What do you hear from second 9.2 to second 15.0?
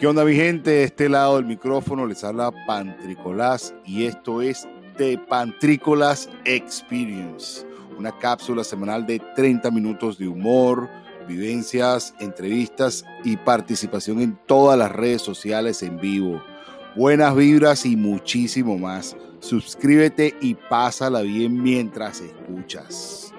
30 minutos de humor, vivencias, entrevistas y participación en todas las